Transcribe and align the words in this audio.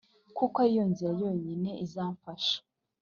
kuko 0.37 0.55
ari 0.63 0.73
yo 0.77 0.83
nzira 0.91 1.11
yonyine 1.21 1.69
izafasha 1.85 2.57